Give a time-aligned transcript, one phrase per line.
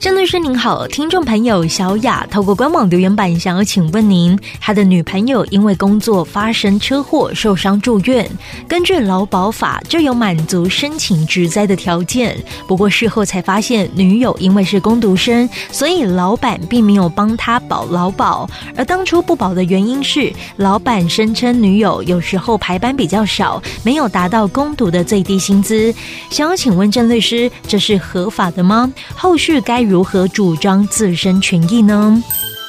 [0.00, 8.30] 郑律师您好，听众朋友小雅透过官网留言板想要请问您，他的女朋友因为工作发生车祸受伤住院，
[8.68, 12.36] 根据劳保法就有满足申请职灾的条件，
[12.68, 25.92] 不过事后才发现女友因为是工读生，所以老板并没有帮他保劳保，而当初不保的原因是老板声称女友有时候排班比较少，没有达到工读的最低薪资，
[26.30, 28.92] 想要请问郑律师，这是合法的吗？
[29.16, 32.22] 后续该如何主张自身权益呢？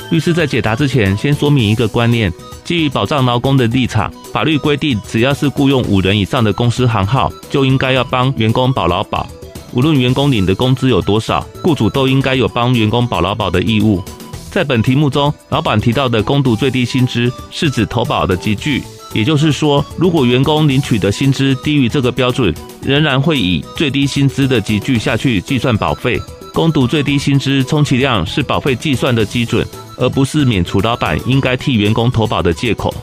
[0.10, 2.34] 律师在解答之前，先说明一个观念：
[2.64, 9.28] 基于保障劳工的立场，法律规定，只要是雇用五人以上的公司行号，就应该要帮员工保劳保。
[9.72, 14.02] 无论员工领的工资有多少，雇主都应该有帮员工保劳保的义务。
[14.50, 18.82] 在本题目中，老板提到的工读最低薪资，是指投保的级距，
[19.14, 22.52] 也就是说，如果员工领取的薪资低于这个标准，
[22.84, 26.20] 仍然会以最低薪资的级距下去计算保费。
[26.60, 29.66] 工读最低薪资充其量是保费计算的基准，
[29.96, 32.94] 而不是免除老板应该替员工投保的借口。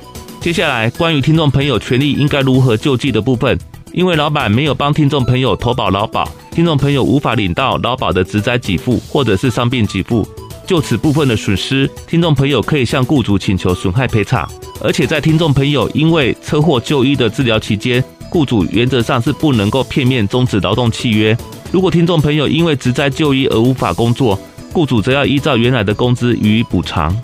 [0.42, 3.58] 接下来，关于听众朋友权利应该如何救济的部分，
[3.92, 10.28] 因为老板没有帮听众朋友投保劳保，听众朋友无法领到劳保的职灾给付或者是伤病给付。
[10.66, 14.46] 就此部分的损失，听众朋友可以向雇主请求损害赔偿。
[14.82, 21.34] 而且在听众朋友因为车祸就医的治疗期间，雇主原则上是不能够片面终止劳动契约。
[21.72, 24.38] 如果听众朋友因为职灾就医而无法工作，
[24.72, 27.14] 雇主则要依照原来的工资予以补偿。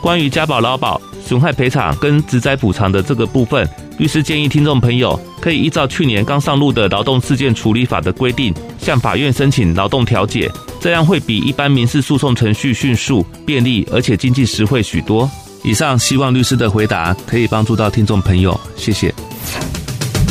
[0.00, 10.48] 关于加保劳保、损害赔偿跟职灾补偿的这个部分，律师建议听众朋友可以依照去年刚上路的劳动事件处理法的规定，向法院申请劳动调解，
[10.80, 15.28] 这样会比一般民事诉讼程序迅速、便利，而且经济实惠许多。
[15.64, 19.12] 以上希望律师的回答可以帮助到听众朋友，谢谢。